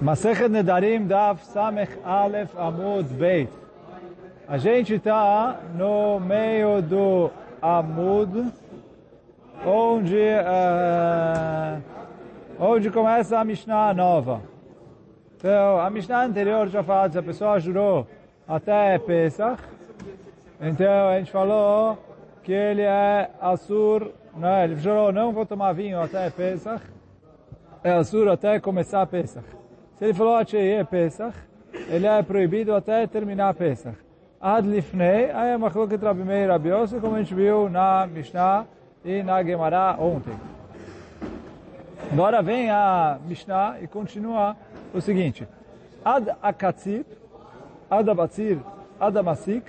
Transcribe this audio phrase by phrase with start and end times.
[0.00, 3.50] Masechet Nedarim Daf Samech Aleph Amud Beit.
[4.48, 7.30] A gente está no meio do
[7.60, 8.50] Amud,
[9.64, 11.82] onde, uh,
[12.58, 14.40] onde começa a Mishnah nova.
[15.36, 18.06] Então, a Mishnah anterior já falou a pessoa jurou
[18.48, 19.62] até Pesach.
[20.62, 21.98] Então, a gente falou
[22.42, 26.82] que ele é Assur, não, ele jurou não vou tomar vinho até Pesach.
[27.84, 29.59] É Assur até começar Pesach.
[30.00, 31.36] Se ele falou Achei Pesach,
[31.90, 33.98] ele é proibido até terminar Pesach.
[34.40, 36.70] Ad Lifnei, aí é que Rabi Meir Rabi
[37.02, 38.64] como a gente viu na Mishnah
[39.04, 40.32] e na Gemara ontem.
[42.10, 44.56] Agora vem a Mishnah e continua
[44.94, 45.46] o seguinte.
[46.02, 47.04] Ad Akatzir,
[47.90, 48.56] Ad Abatzir,
[48.98, 49.66] Ad Amasik,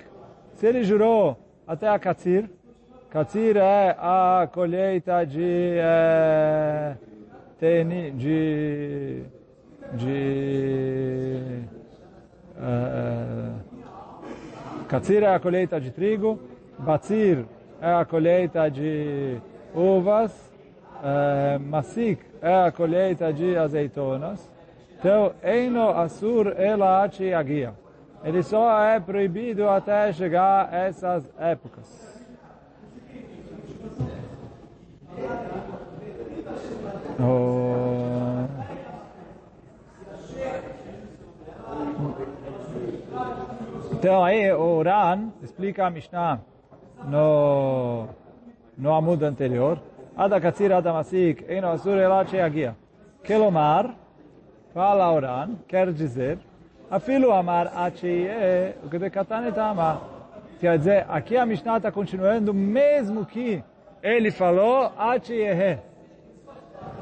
[0.53, 1.37] se ele jurou
[1.67, 2.49] até a Katzir,
[3.09, 6.95] Katzir é a colheita de, é,
[7.59, 9.25] teni, de
[9.93, 11.63] de
[12.57, 13.59] uh,
[14.87, 16.39] Katsir é a colheita de trigo,
[16.79, 17.45] Batzir
[17.81, 19.37] é a colheita de
[19.73, 20.31] uvas,
[20.97, 24.51] uh, Masik é a colheita de azeitonas.
[24.99, 27.73] Então, Eino Asur Elachi Agia.
[28.23, 32.10] Ele só é proibido até chegar essas épocas.
[44.01, 46.39] Então aí o Ran explica a Mishnah
[47.07, 48.07] no,
[48.75, 49.77] no Amud anterior.
[50.17, 52.75] Ada Katsir Ada Masik Eino Asur Elat Sheagia.
[53.23, 53.93] Kelomar,
[54.73, 56.39] fala o Ran, quer dizer,
[56.89, 58.27] Afilo Amar Achie,
[58.83, 60.01] o que de Katanetama.
[60.59, 63.63] Quer dizer, aqui a Mishnah está continuando, mesmo que
[64.01, 65.77] ele falou Achiehe.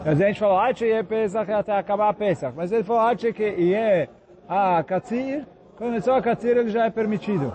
[0.04, 2.54] Quer dizer, a gente falou Achie Pesach até acabar Pesach.
[2.54, 4.10] Mas ele falou Achie que Ie
[4.50, 5.46] a Katsir,
[5.80, 7.54] começou a Katsir, ele já é permitido.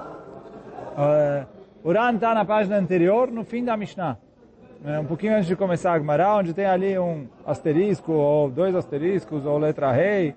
[0.97, 1.47] Uh,
[1.83, 4.17] o Ran está na página anterior, no fim da Mishnah.
[4.83, 8.75] É, um pouquinho antes de começar a Gemara, onde tem ali um asterisco, ou dois
[8.75, 10.35] asteriscos, ou letra rei,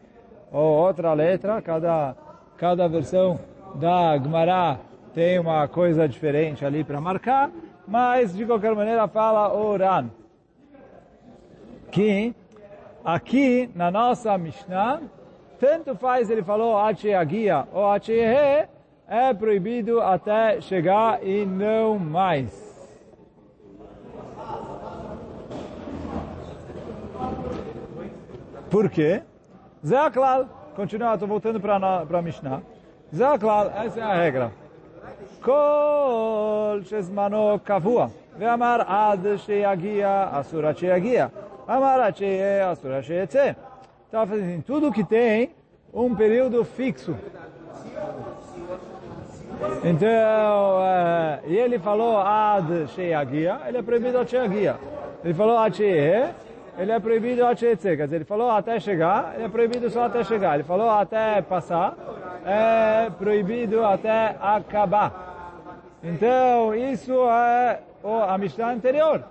[0.52, 1.62] ou outra letra.
[1.62, 2.14] Cada,
[2.58, 3.40] cada versão
[3.76, 4.80] da Gemara
[5.14, 7.50] tem uma coisa diferente ali para marcar.
[7.88, 10.10] Mas, de qualquer maneira, fala o Ran.
[11.90, 12.36] Que
[13.04, 15.02] aqui, na nossa Mishnah,
[15.60, 18.68] tanto faz ele falou Acheagia ou Achehe,
[19.08, 22.68] é proibido até chegar e não mais.
[28.70, 29.22] Por quê?
[29.86, 30.46] Zaklal,
[30.76, 32.62] continua, estou voltando para a Mishnah.
[33.16, 34.52] Zaklal, essa é a regra.
[35.42, 38.12] Kol shezmano kavua.
[38.38, 41.32] Ve'amar ad sheyagia asura sheyagia.
[41.68, 43.56] Amar ad sheye asura sheyetze.
[44.08, 45.52] Estava fazendo assim, tudo que tem
[45.94, 47.14] um período fixo.
[49.84, 54.78] Então, uh, e ele falou ad sheyagia, ele é proibido ad sheyagia.
[55.26, 57.60] Ele falou ad ele é proibido ad.
[57.60, 60.56] Quer dizer, ele falou até chegar, ele é proibido só até chegar.
[60.56, 61.94] Ele falou até passar,
[62.46, 65.52] é proibido até acabar.
[66.02, 67.82] Então, isso é
[68.26, 69.22] a Mishnah anterior.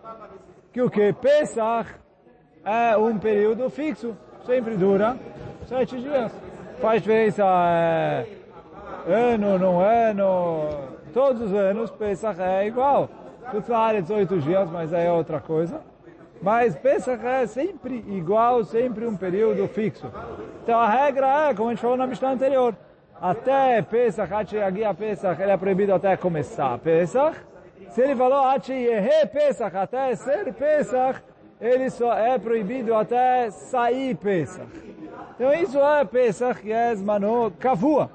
[0.70, 1.14] Que o que?
[1.14, 1.88] Pesach
[2.62, 4.14] é um período fixo
[4.46, 5.16] sempre dura
[5.66, 6.32] sete dias.
[6.80, 8.26] Faz diferença é,
[9.06, 10.68] ano, não ano,
[11.12, 13.08] todos os anos Pesach é igual.
[13.50, 15.80] Tutzlar é 18 dias, mas é outra coisa.
[16.40, 20.10] Mas Pesach é sempre igual, sempre um período fixo.
[20.62, 22.74] Então a regra é, como a gente falou na Mishnah anterior,
[23.20, 27.36] até Pesach, a Pesach, ele é proibido até começar Pesach.
[27.88, 31.22] Se ele falou Yehe Pesach, até ser Pesach,
[31.59, 34.67] ele só é proibido até sair Pesach.
[35.35, 38.09] Então isso é Pesach, que é Zmano Kavua.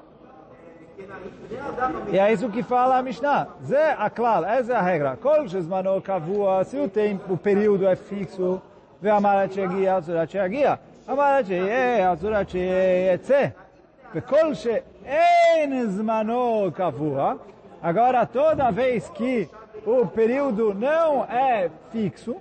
[2.11, 3.47] E é isso que fala a Mishnah.
[3.63, 5.17] Zé aklal, essa é a regra.
[5.17, 8.61] Kol Zmano Kavua, se o tempo, o período é fixo,
[9.01, 10.79] ve amarat shegia, atzurat shegia.
[11.07, 13.67] Amarat shegia, atzurat shegia, etc.
[14.15, 17.33] וכל שאין זמנו קבוע,
[17.81, 19.49] agora toda vez que
[19.85, 22.37] o período não é fixo,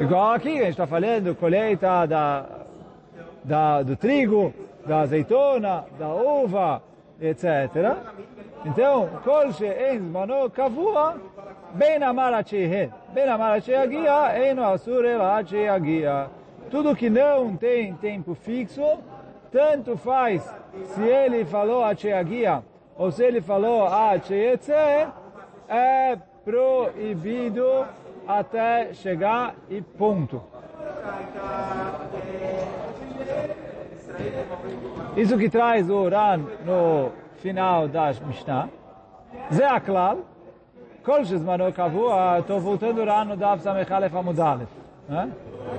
[0.00, 2.46] Igual aqui, a gente está falando colheita da,
[3.44, 4.52] da, do trigo,
[4.86, 6.82] da azeitona, da uva,
[7.20, 7.96] etc.
[8.64, 11.16] Então, kol she'en zmano kavua,
[11.74, 12.90] ben amar achehe.
[13.14, 16.28] Ben amar achehagia, eno asur achehagia.
[16.70, 18.98] Tudo que não tem tempo fixo,
[19.50, 20.42] tanto faz
[20.94, 22.62] se ele falou achehagia
[22.96, 24.72] ou se ele falou acheyetze,
[25.68, 27.86] é proibido
[28.27, 30.41] até chegar e ponto.
[35.15, 38.69] Isso que traz o Ran no final da Mishnah.
[39.51, 40.17] Zé Aklal.
[41.05, 44.63] כל שזמנו קבוע, estou voltando lá no דף ס"א עמוד א',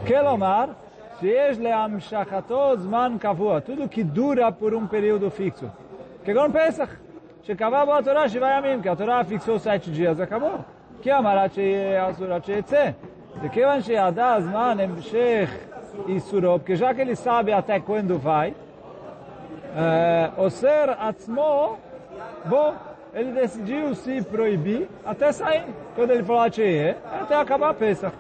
[0.06, 0.64] כלומר,
[1.20, 5.66] שיש להמשכתו זמן קבוע, tudo que dura por um período fixo.
[6.24, 6.88] כגון פסח,
[7.42, 10.62] שקבע בו התורה שבעה ימים, כי התורה פיקסו sete dias, acabou.
[11.02, 12.90] כי אמר עד שיהיה אסור עד שיצא.
[13.42, 15.50] וכיוון שידע הזמן המשך
[16.08, 18.54] איסורו, porque já que ele sabe até quando vai,
[20.38, 21.76] אוסר עצמו
[22.48, 22.72] בו
[23.14, 25.64] ele decidiu se proibir até sair.
[25.94, 28.12] Quando ele falou Atcheye, até acabar a Pesach.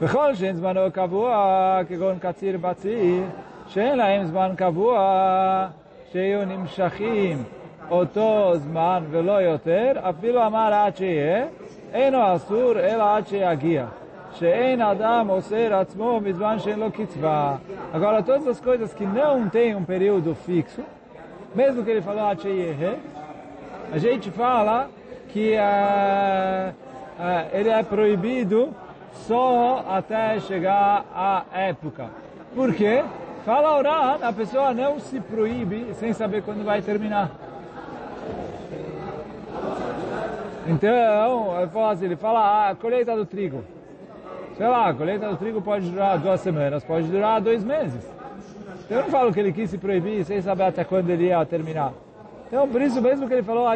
[0.00, 3.24] בכל שאין זמנו קבוע, כגון קציר בציר,
[3.66, 5.68] שאין להם זמן קבוע,
[6.12, 7.44] שיהיו נמשכים
[7.90, 11.46] אותו זמן ולא יותר, אפילו אמר עד שיהיה,
[11.94, 13.86] אינו אסור אלא עד שיגיע.
[14.34, 17.56] שאין אדם אוסר עצמו מזמן שאין לו קצבה.
[17.94, 20.82] Agora, todas as coisas que não têm um período fixo,
[21.54, 22.96] mesmo que ele falou Atcheyehe,
[23.92, 24.88] a gente fala
[25.28, 28.70] que uh, uh, ele é proibido
[29.28, 32.06] só até chegar à época.
[32.54, 33.04] Por quê?
[33.44, 37.30] Fala orar, a pessoa não se proíbe sem saber quando vai terminar.
[40.67, 43.63] Então, ele fala, assim, ele fala ah, a colheita do trigo.
[44.57, 48.05] Sei lá, a colheita do trigo pode durar duas semanas, pode durar dois meses.
[48.89, 51.93] Eu não falo que ele quis se proibir sem saber até quando ele ia terminar.
[52.47, 53.67] Então, por isso mesmo que ele falou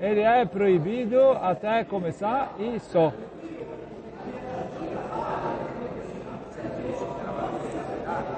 [0.00, 3.12] ele é proibido até começar e só.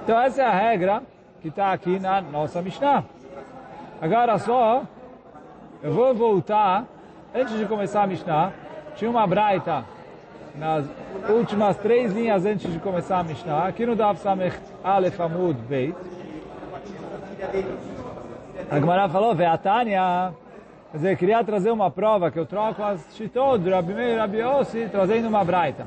[0.03, 1.03] Então, essa é a regra
[1.41, 3.05] que está aqui na nossa Mishnah.
[4.01, 4.83] Agora só,
[5.83, 6.85] eu vou voltar,
[7.35, 8.53] antes de começar a Mishnah,
[8.95, 9.85] tinha uma braita
[10.55, 10.85] nas
[11.31, 15.97] últimas três linhas antes de começar a Mishnah, aqui no Daf Samech Aleph Amud Beit.
[18.71, 20.33] A Gemara falou, Veatania,
[20.91, 24.39] quer dizer, queria trazer uma prova que eu troco as Shitot do Rabi Meir Rabi
[24.39, 25.87] Yossi, trazendo uma braita.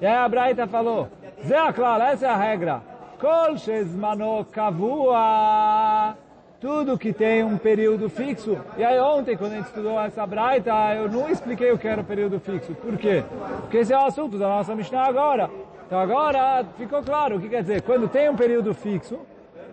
[0.00, 1.08] E aí a braita falou,
[1.44, 2.82] Zé Aklal, essa é a regra.
[3.18, 6.14] Kol shezmano kavua
[6.60, 8.58] tudo que tem um período fixo.
[8.76, 12.00] E aí ontem, quando a gente estudou essa braita, eu não expliquei o que era
[12.00, 12.74] o período fixo.
[12.74, 13.22] Por quê?
[13.62, 15.50] Porque esse é o assunto da nossa Mishnah agora.
[15.86, 17.82] Então agora ficou claro o que quer dizer.
[17.82, 19.20] Quando tem um período fixo,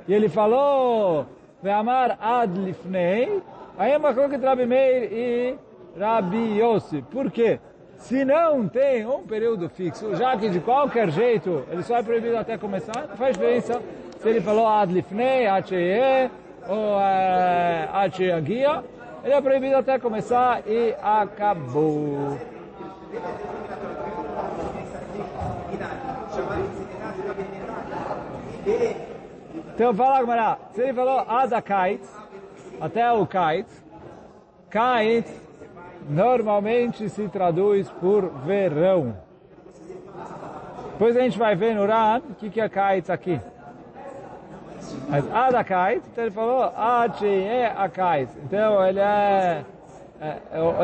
[0.07, 1.25] e ele falou,
[1.61, 3.41] Ve'amar ad lifnei,
[3.77, 5.55] aí é uma coisa que Rabi Meir e
[5.97, 7.01] Rabi Yossi.
[7.03, 7.59] Por quê?
[7.97, 12.37] Se não tem um período fixo, já que de qualquer jeito ele só é proibido
[12.37, 13.81] até começar, faz diferença
[14.19, 16.29] se ele falou ad lifnei, acheye,
[16.67, 18.83] ou é, a guia,
[19.23, 22.37] ele é proibido até começar e acabou.
[29.75, 32.01] Então fala agora, se ele falou Adakait,
[32.79, 33.67] até o Kait,
[34.69, 35.27] Kait
[36.09, 39.17] normalmente se traduz por verão.
[40.91, 43.39] Depois a gente vai ver no Ran o que, que é Kait aqui.
[45.09, 48.29] Mas Adakait, então ele falou é a Akait.
[48.45, 49.63] Então ele é,
[50.21, 50.37] é,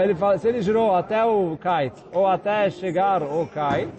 [0.03, 3.89] ele fala, se ele jurou até o Kait, ou até chegar o Kait,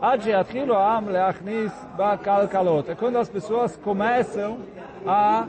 [0.00, 2.90] Adjeatchilo Am Leachnis Bakalkalot.
[2.90, 4.58] É quando as pessoas começam
[5.06, 5.46] a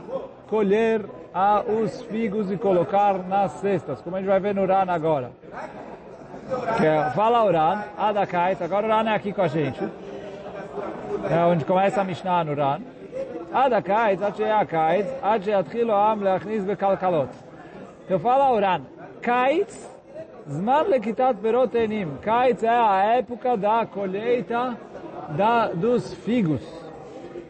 [0.48, 4.90] colher a, os figos e colocar nas cestas, como a gente vai ver no Ran
[4.90, 5.30] agora.
[6.76, 9.82] Que é, fala o Ran, Adakait, agora o Ran é aqui com a gente.
[11.30, 12.80] É onde começa a Mishnah no Ran.
[13.51, 17.29] עד הקיץ, עד שיהיה הקיץ, עד שיתחילו העם להכניס בכלכלות.
[18.07, 18.81] תופעה לאורן,
[19.21, 19.87] קיץ,
[20.45, 22.17] זמן לכיתת פירות תאנים.
[22.21, 24.77] קיץ é a época da colheita
[25.35, 26.87] da, dos figos.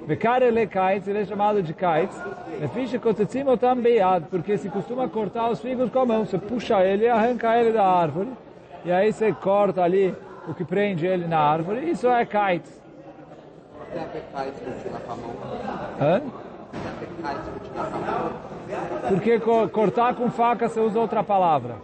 [0.08, 2.18] Vekarele kites, ele é chamado de kites.
[2.62, 6.26] É ficha kotetzim otam beiad, porque se costuma cortar os figos com a mão.
[6.26, 8.30] Você puxa ele e arranca ele da árvore.
[8.86, 10.16] E aí você corta ali
[10.48, 11.90] o que prende ele na árvore.
[11.92, 12.81] Isso é kites.
[16.01, 16.23] Hã?
[19.09, 21.77] Porque co cortar com faca você usa outra palavra.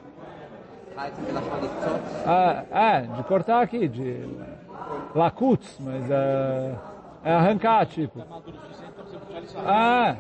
[2.27, 4.27] Ah, é, de cortar aqui, de
[5.15, 6.75] lacuts, mas é,
[7.25, 8.21] é arrancar, tipo.
[9.65, 10.17] Ah.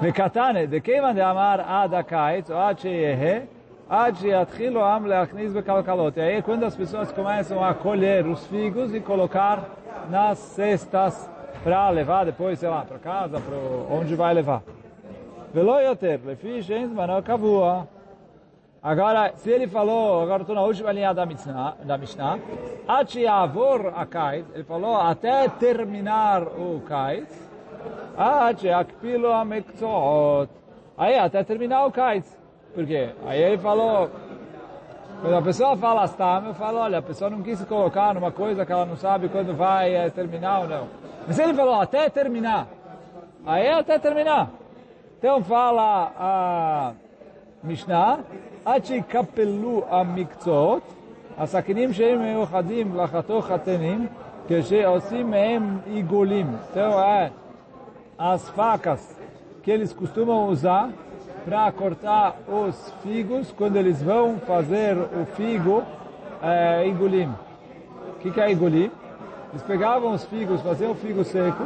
[0.00, 0.66] Mekatane, né?
[0.66, 3.48] de quem vai amar a adakait, o a yehe,
[6.16, 9.68] e aí quando as pessoas começam a colher os figos e colocar
[10.08, 11.30] nas cestas
[11.62, 13.56] para levar depois, sei lá, para casa, para
[13.94, 14.62] onde vai levar.
[18.82, 21.76] Agora, se ele falou, agora estou na última linha da Mishnah,
[24.54, 27.26] ele falou até terminar o kait,
[28.68, 30.50] akpilo a mekzoot.
[30.98, 32.26] Aí, até terminar o kait.
[32.73, 33.09] Por quê?
[33.25, 34.09] Aí ele falou,
[35.21, 38.31] quando a pessoa fala astam, eu falo, olha, a pessoa não quis se colocar numa
[38.31, 40.87] coisa que ela não sabe quando vai é, terminar ou não.
[41.27, 42.67] Mas ele falou até terminar.
[43.45, 44.49] Aí é até terminar.
[45.17, 46.93] Então fala a
[47.63, 48.19] Mishnah,
[48.65, 50.81] עד שיקפלו המקצועות,
[51.37, 54.07] הסכינים שהם מיוחדים לחתוך חתנים,
[54.47, 56.47] כשעושים מהם עיגולים.
[56.71, 57.31] Então, é
[58.17, 58.99] as facas
[59.63, 60.89] que eles costumam usar
[61.44, 65.82] para cortar os figos quando eles vão fazer o figo
[66.42, 67.32] é, engolim.
[68.08, 68.90] O que, que é engolim?
[69.50, 71.64] Eles pegavam os figos, faziam o figo seco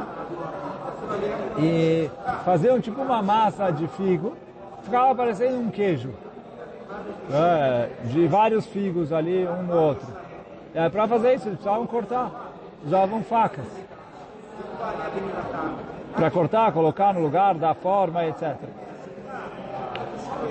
[1.58, 2.10] e
[2.44, 4.36] faziam tipo uma massa de figo,
[4.82, 6.12] ficava parecendo um queijo
[7.32, 10.06] é, de vários figos ali, um no outro.
[10.74, 12.52] É, Para fazer isso, eles precisavam cortar.
[12.84, 13.64] Usavam facas.
[16.14, 18.56] Para cortar, colocar no lugar, dar forma, etc.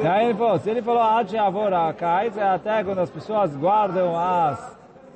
[0.03, 4.17] E aí ele falou, se ele falou avora kais, é até quando as pessoas guardam
[4.19, 4.59] as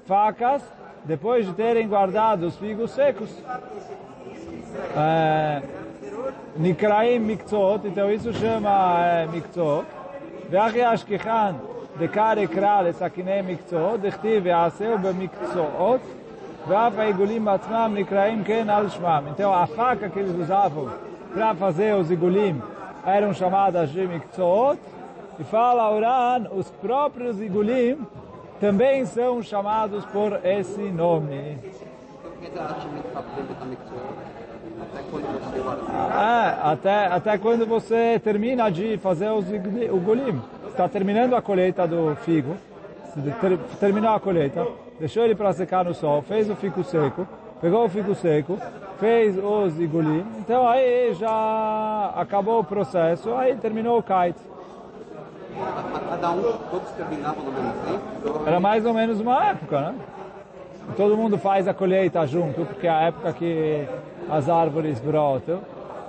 [0.07, 0.63] facas,
[1.05, 3.31] depois de terem guardado os figos secos.
[4.97, 5.63] É,
[6.57, 9.87] Nikraim mikzot, então isso chama é, mikzot.
[10.51, 11.53] ואחי השכיחן
[11.99, 16.01] דקר אקרא לסכיני מקצועות, דכתיב ועשהו במקצועות,
[16.69, 19.25] ואף העיגולים עצמם נקראים כן על שמם.
[19.31, 20.89] Então a faca que eles usavam
[21.35, 22.63] para fazer os igulim
[23.06, 24.80] eram chamadas de mikzoot,
[25.40, 27.98] e fala Uran, os próprios igulim
[28.60, 31.58] também são chamados por esse nome.
[36.14, 39.46] É, até, até quando você termina de fazer os
[39.92, 40.42] ugulim.
[40.68, 42.56] Está terminando a colheita do figo,
[43.42, 44.66] ter, terminou a colheita,
[45.00, 47.28] deixou ele para secar no sol, fez o figo seco,
[47.62, 48.58] pegou o figo seco,
[49.00, 54.40] fez os igulim, então aí já acabou o processo, aí terminou o kite.
[56.10, 58.48] Cada um, todos terminavam no mesmo tempo?
[58.48, 59.96] Era mais ou menos uma época, né?
[60.98, 63.88] Todo mundo faz a colheita junto, porque é a época que
[64.30, 65.60] as árvores brotam.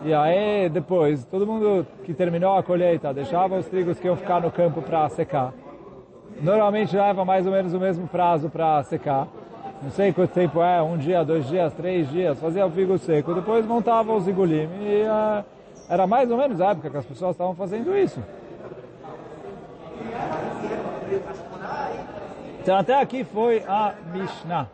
[0.04, 4.40] E aí, depois, todo mundo que terminou a colheita deixava os trigos que iam ficar
[4.40, 5.52] no campo para secar.
[6.40, 9.28] Normalmente leva mais ou menos o mesmo prazo para secar.
[9.82, 13.34] Não sei quanto tempo é, um dia, dois dias, três dias, fazia o figo seco.
[13.34, 15.44] Depois montava os igulim e uh,
[15.88, 18.22] era mais ou menos a época que as pessoas estavam fazendo isso.
[22.60, 24.68] Então até aqui foi a Mishnah.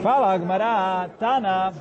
[0.00, 1.72] Fala Agmará, Tana,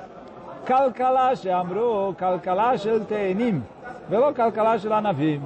[0.66, 3.64] Kalkala Amru, Kalkala Shel Teinim,
[4.10, 4.34] Velo
[4.92, 5.42] Anavim.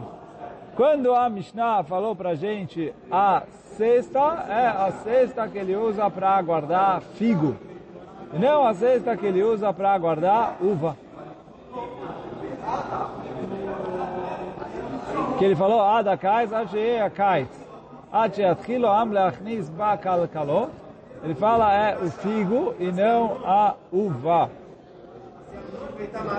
[0.73, 3.43] Quando a Mishnah falou para gente a
[3.77, 7.55] cesta, é a cesta que ele usa para guardar figo.
[8.33, 10.97] E não a cesta que ele usa para guardar uva.
[15.37, 17.47] Que ele falou, Ada Kais, Ache Kais.
[18.11, 20.69] Ache Atchilo Am Leachnis Ba Kalkalot.
[21.23, 24.49] Ele fala é o figo e não a uva.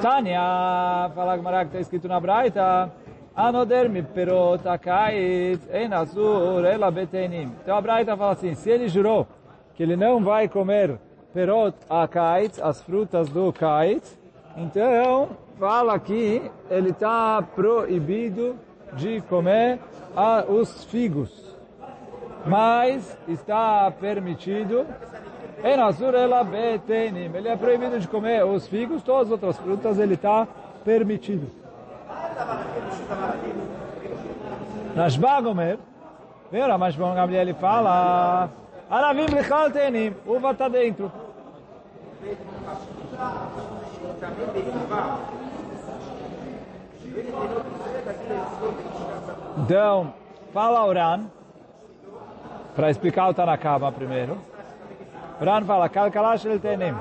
[0.03, 2.91] Tânia, fala que está escrito na Braita,
[3.39, 7.53] Anoder mi perot akait en azur ela betenim.
[7.63, 9.29] Então a Braita fala assim, se ele jurou
[9.77, 10.99] que ele não vai comer
[11.33, 14.03] perot akait, as frutas do kait,
[14.57, 18.57] então fala que ele está proibido
[18.95, 19.79] de comer
[20.49, 21.57] os figos
[22.45, 24.85] mas está permitido
[27.35, 30.47] ele é proibido de comer os figos, todas as outras frutas ele está
[30.85, 31.58] permitido.
[34.95, 35.79] Nashba Gomer,
[36.51, 38.49] vem o Ramashbon Gabriel ele fala,
[38.91, 41.13] Aravim lichal tenim, uva está dentro.
[49.59, 50.15] Então,
[50.53, 51.27] fala Oran,
[52.75, 54.39] para explicar o Tanakama primeiro.
[55.41, 56.95] Ran fala, Kalkala shel tenim.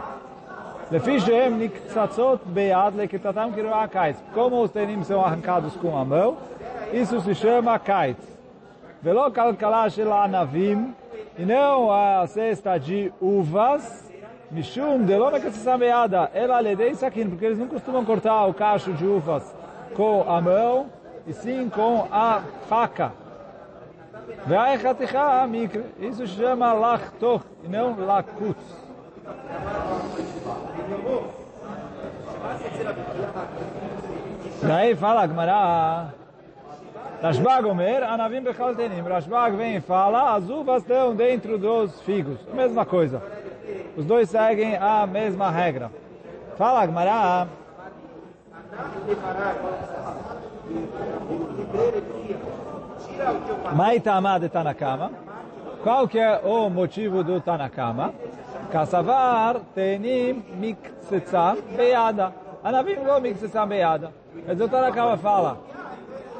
[0.90, 4.24] Lefi Shem Niksatzot Bead Lekitatam a Akaitz.
[4.34, 6.38] Como os tenim são arrancados com a mão,
[6.94, 8.26] isso se chama Akaitz.
[9.02, 10.96] Velo Kalkalash Anavim,
[11.38, 14.10] e não a cesta de uvas,
[14.50, 19.06] Mishum Delona Katsitsam Beada, ela ledei sakin, porque eles não costumam cortar o cacho de
[19.06, 19.44] uvas
[19.94, 20.86] com a mão,
[21.28, 23.12] e sim com a faca.
[26.00, 28.87] Isso se chama Lachtoch, e não Lakutz.
[34.62, 36.10] Daí fala Gmará,
[37.22, 39.02] Rashbag Omer, Anavim Bechal Tenim.
[39.02, 42.38] Rashbag vem e fala, as uvas estão dentro dos figos.
[42.54, 43.22] Mesma coisa.
[43.96, 45.92] Os dois seguem a mesma regra.
[46.58, 47.48] Fala, Agmará.
[53.74, 55.12] Maitama de Tanakama.
[55.82, 58.14] Qual que é o motivo do Tanakama?
[58.72, 62.34] Kassavar tenim miksetzam beada.
[62.64, 64.12] Anavim go miksetzam beada.
[64.48, 65.58] Dizer, o Tanakama fala,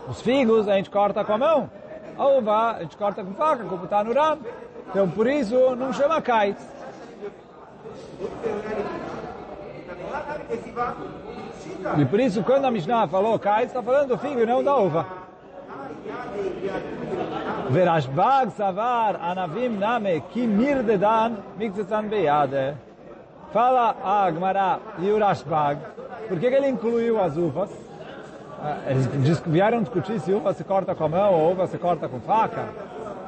[0.10, 1.70] os figos a gente corta com a mão,
[2.18, 4.12] a uva a gente corta com faca, como está no.
[4.90, 6.62] Então, por isso, não chama kite.
[11.98, 14.76] E por isso, quando a Mishnah falou kite, está falando do figo e não da
[14.76, 15.06] uva.
[17.70, 22.76] Verashbag savar anavim name ki mirdedan mikzetan beyade.
[23.54, 25.80] Fala a Gmará e o Rashbag,
[26.30, 27.70] por que, que ele incluiu as uvas?
[28.88, 32.20] Eles vieram discutir se uva se corta com a mão ou uva se corta com
[32.22, 32.66] faca.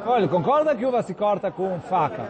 [0.05, 2.25] Olha, concorda que uva se corta com faca.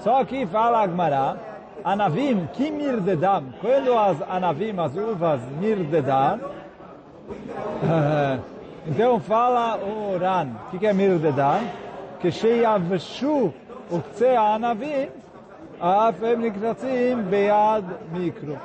[0.00, 1.36] Só que fala a Gmará,
[1.84, 3.44] anavim ki mirdedam.
[3.60, 6.40] Quando as anavim, as uvas mirdedam,
[8.86, 11.60] então fala o Ran, o que, que é mirdedan?
[12.20, 13.52] Que sheyavshu
[13.90, 15.08] ukce anavim,
[15.80, 18.58] afem nikratzim bead mikro.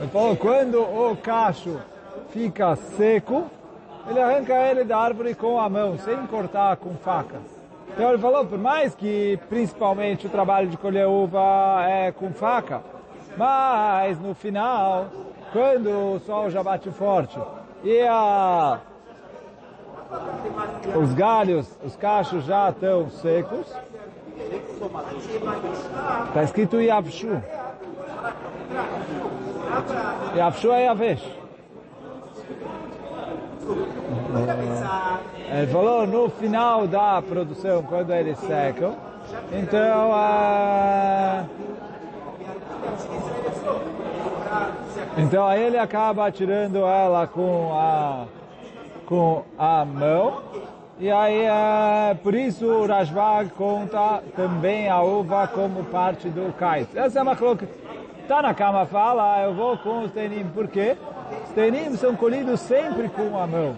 [0.00, 1.80] Então, quando o cacho
[2.30, 3.44] fica seco,
[4.08, 7.36] ele arranca ele da árvore com a mão, sem cortar com faca.
[7.88, 12.82] Então ele falou, por mais que principalmente o trabalho de colher uva é com faca,
[13.36, 15.06] mas no final,
[15.52, 17.38] quando o sol já bate forte
[17.84, 18.80] e a
[20.96, 23.66] os galhos, os cachos já estão secos.
[26.28, 27.42] Está escrito Yavshu.
[30.36, 31.42] Yavshu é Yavesh.
[35.50, 38.96] Ele falou no final da produção, quando eles secam.
[39.52, 41.46] Então, uh,
[45.16, 48.26] então aí ele acaba tirando ela com a
[49.12, 50.40] com a mão.
[50.98, 56.98] E aí, é, por isso, o Rashbag conta também a uva como parte do kite.
[56.98, 57.68] Essa é uma coisa
[58.26, 60.46] Tá na cama fala, eu vou com os tenim.
[60.46, 60.96] Por quê?
[61.44, 63.76] Os tenim são colhidos sempre com a mão.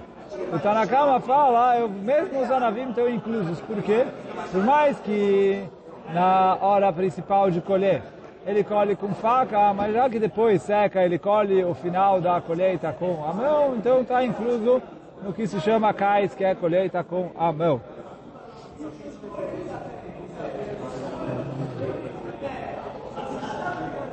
[0.53, 3.61] O Tanakama fala, eu, mesmo os anavim estão inclusos.
[3.63, 4.07] Por quê?
[4.53, 5.65] Por mais que
[6.13, 8.03] na hora principal de colher
[8.47, 12.93] ele colhe com faca, mas já que depois seca, ele colhe o final da colheita
[12.93, 14.83] com a mão, então está incluso
[15.25, 17.81] no que se chama cais, que é colheita com a mão.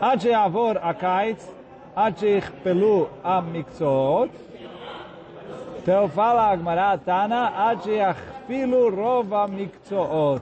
[0.01, 1.53] Ad avor a cais,
[1.95, 4.31] ad pelu a mixot.
[5.77, 7.89] Então fala a Agmará Tana, ad
[8.47, 10.41] filu rova mixot.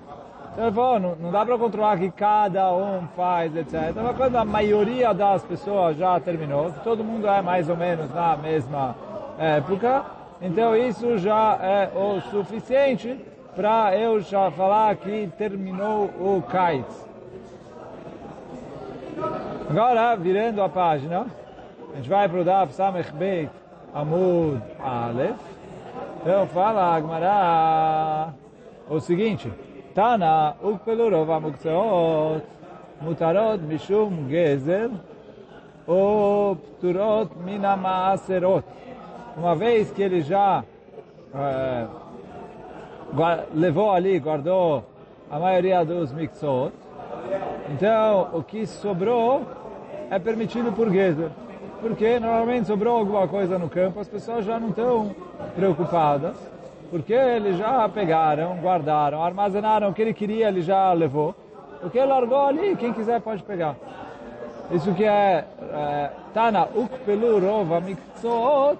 [0.53, 3.73] Então fala, não, não dá para controlar que cada um faz, etc.
[3.73, 8.13] Mas então, quando a maioria das pessoas já terminou, todo mundo é mais ou menos
[8.13, 8.95] na mesma
[9.37, 13.19] época, então isso já é o suficiente
[13.55, 17.09] para eu já falar que terminou o kite.
[19.69, 21.27] Agora, virando a página,
[21.91, 23.51] a gente vai para o Daf Samech Beit
[23.93, 25.35] Amud Aleph.
[26.21, 28.33] Então fala Agmará
[28.89, 29.51] o seguinte,
[29.93, 32.43] Tana Ukpelurov Amukseot
[33.01, 34.89] Mutarot Mishum Gezer
[35.85, 38.65] ou Pturot Minamaaserot
[39.37, 40.63] uma vez que ele já
[41.33, 41.87] é,
[43.53, 44.83] levou ali, guardou
[45.29, 46.73] a maioria dos mixot,
[47.71, 49.43] então o que sobrou
[50.09, 51.29] é permitido por Gezer.
[51.81, 55.15] Porque normalmente sobrou alguma coisa no campo, as pessoas já não estão
[55.55, 56.35] preocupadas,
[56.91, 61.33] porque eles já pegaram, guardaram, armazenaram o que ele queria, ele já levou.
[61.81, 63.77] O que ele largou ali, quem quiser pode pegar.
[64.71, 65.45] Isso que é
[66.33, 68.77] Tana Ukpelu Rova Miktsot,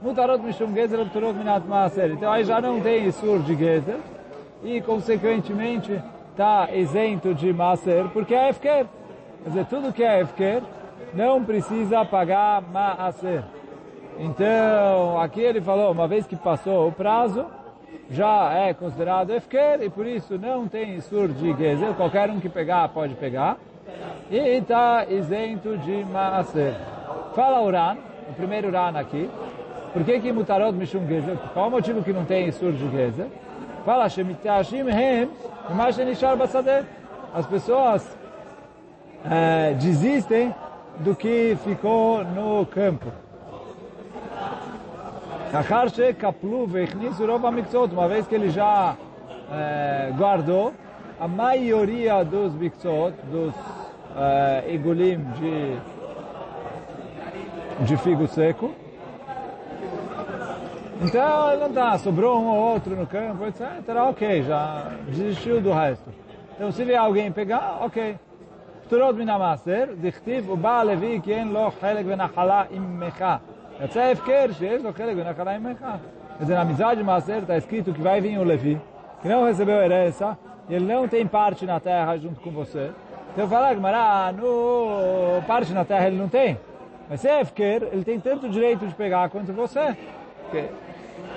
[0.00, 2.12] Mutarot Mishum Gezer Pturot Minat Maaser.
[2.12, 3.98] Então aí já não tem Isur de Gezer
[4.62, 8.86] e consequentemente está isento de Maaser porque é Efker.
[9.42, 10.62] Quer dizer, tudo que é Efker
[11.14, 13.42] não precisa pagar Maaser.
[14.20, 17.46] Então, aqui ele falou, uma vez que passou o prazo,
[18.10, 21.94] já é considerado Efker e por isso não tem Isur de Gezer.
[21.94, 23.56] Qualquer um que pegar pode pegar.
[24.30, 26.74] E está isento de Maaser.
[27.34, 27.96] Fala Uran,
[28.28, 29.30] o primeiro Uran aqui.
[29.92, 31.36] Por que que mutarot mishum gezer?
[31.52, 33.26] Qual o motivo que não tem sur de gezer?
[33.84, 35.30] Fala, shemitashim hem,
[36.06, 36.84] nishar basadeh.
[37.34, 38.16] As pessoas
[39.24, 40.54] é, desistem
[41.00, 43.12] do que ficou no campo.
[45.52, 48.96] Achar shekaplu veichnisu rov hamiktsot, uma vez que ele já
[49.50, 50.74] eh, guardou,
[51.18, 53.54] a maioria dos miktsot, dos
[54.14, 55.78] eh, igulim de,
[57.86, 58.74] de figo seco,
[61.01, 63.61] então ele não tá, sobrou um ou outro no campo, etc.
[64.09, 66.09] Ok, já desistiu do resto.
[66.55, 68.15] Então se vier alguém pegar, ok.
[68.87, 73.25] פטורות מן המעשר, דכתיב ובא הלוי כי אין לו חלק ונחלה עמך.
[73.83, 75.85] יצא הפקר שיש לו חלק ונחלה עמך.
[76.37, 78.81] Quer dizer, na amizade de Maser está escrito que vai vir o Levi,
[79.21, 82.89] que não recebeu herança, e ele não tem parte na terra junto com você.
[83.31, 86.57] Então fala, Gmará, no parte na terra ele não tem.
[87.09, 89.95] Mas se é Efker, ele tem tanto direito de pegar quanto você.
[90.41, 90.65] Porque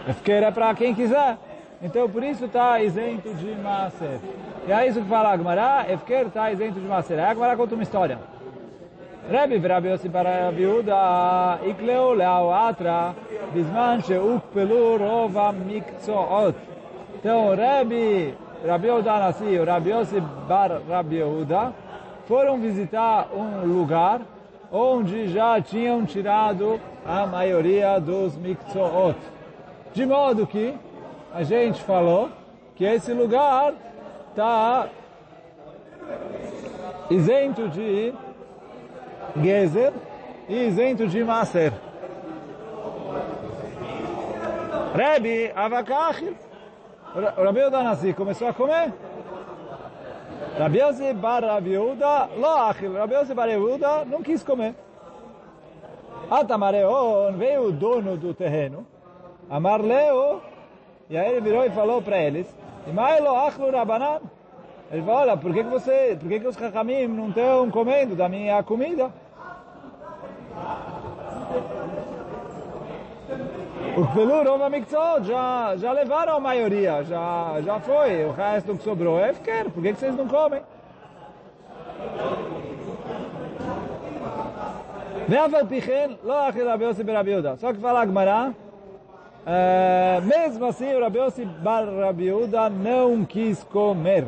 [0.06, 1.38] porque é para quem quiser.
[1.82, 4.20] Então por isso está isento de maser.
[4.68, 7.20] E é isso que fala Agmará, é Efker está isento de maser.
[7.20, 8.20] Aí Agmará conta uma história.
[9.30, 13.16] Rebbe Rabi Yossi para a viúda Ikleu leau atra
[13.54, 16.56] Bisman sheukpelu rova mikzoot
[17.16, 18.36] Então Rebbe
[18.68, 21.72] Rabi Yehuda Nasi e Rabi Yossi bar Rabi Yehuda
[22.28, 24.22] foram visitar um lugar
[24.72, 29.18] onde já tinham tirado a maioria dos mikzoot
[29.94, 30.74] de modo que
[31.34, 32.30] a gente falou
[32.76, 33.74] que esse lugar
[34.30, 34.90] está
[37.10, 38.14] isento de
[39.42, 39.94] Gezer
[40.48, 41.74] e isento de Maser.
[44.94, 46.36] Rebbe Avakachil,
[47.16, 48.94] o Rabi Yehuda Nassi começou a comer.
[50.58, 54.76] Rabi Yossi Bar Rabi Yehuda, lo achil, Rabi Yossi Bar Yehuda não quis comer.
[56.30, 58.86] Atamareon, veio o dono do terreno,
[59.50, 60.42] Amarleo,
[61.10, 62.48] e aí ele virou e falou para eles,
[62.88, 64.22] Imaelo achlu Rabanan,
[64.92, 68.16] ele falou, olha, por que, que você, por que, que os Hakamim não estão comendo
[68.16, 69.12] da minha comida?
[73.98, 78.26] O Pelur, Rova Miktzot, já, já levaram a maioria, já, já foi.
[78.26, 80.62] O resto que sobrou é Efker, por que, que vocês não comem?
[87.58, 88.54] Só que fala Agmará,
[89.46, 94.26] uh, mesmo assim o Rabi Yossi Bar Rabi Yehuda não quis comer.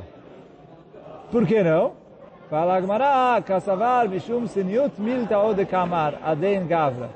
[1.31, 1.93] Por que não?
[2.49, 7.09] Fala Agmará, Kassavar Mishum Siniut Milta Ode Kamar, Aden Gavra.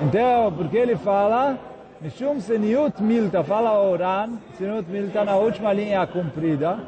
[0.00, 1.58] Então, porque ele fala,
[2.00, 6.78] Mishum Seniut Milta, fala Oran, Seniut Milta na última linha comprida,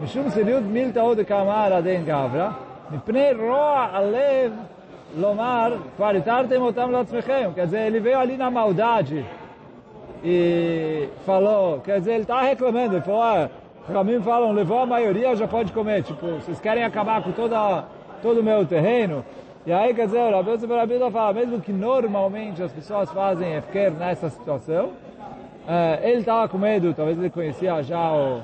[0.00, 2.56] Mishum Seniut Milta Ode Kamar Aden Gavra,
[2.90, 4.52] Mipnei Roa Alev
[5.16, 9.24] Lomar, Kvaritartem Otam Latzmechem, quer dizer, ele veio ali na maldade
[10.24, 13.50] e falou, quer dizer, ele está reclamando, ele falou, ah,
[13.92, 17.84] Ramim falam, levou a maioria, já pode comer, tipo, vocês querem acabar com toda,
[18.22, 19.24] todo o meu terreno,
[19.66, 23.54] e aí, quer dizer, o Rabi Yosef Rabi fala, mesmo que normalmente as pessoas fazem
[23.54, 24.90] efker nessa situação,
[26.02, 28.42] ele estava com medo, talvez ele conhecia já o,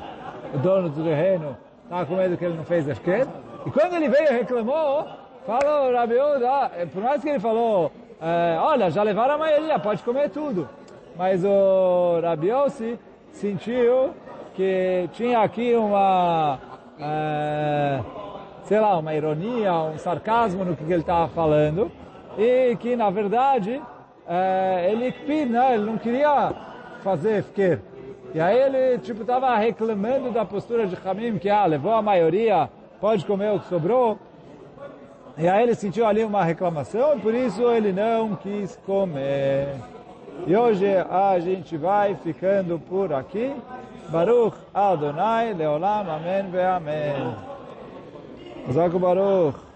[0.54, 3.26] o dono do terreno, estava com medo que ele não fez efker,
[3.66, 5.06] e quando ele veio e reclamou,
[5.46, 10.03] falou, Rabi Yosef, por mais que ele falou, uh, olha, já levaram a maioria, pode
[10.03, 10.68] comer tudo,
[11.16, 12.98] mas o Rabi Yosef
[13.33, 14.11] sentiu
[14.55, 16.59] que tinha aqui uma...
[16.98, 18.20] Uh,
[18.70, 21.90] sei lá, uma ironia, um sarcasmo no que ele estava falando,
[22.38, 23.83] e que, na verdade,
[24.29, 25.12] é, ele,
[25.46, 26.53] né, ele não queria
[27.03, 27.81] fazer fker.
[28.33, 32.70] E aí ele, tipo, estava reclamando da postura de Hamim, que, ah, levou a maioria,
[33.00, 34.20] pode comer o que sobrou.
[35.40, 39.74] E aí ele sentiu ali uma reclamação, por isso ele não quis comer.
[40.46, 43.57] E hoje a gente vai ficando por aqui.
[44.11, 47.35] Baruch Adonai Leolam, amen ve Amém.
[48.70, 49.69] Zago Baruch.